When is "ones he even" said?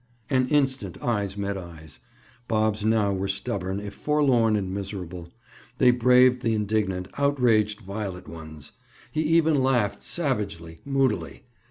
8.27-9.61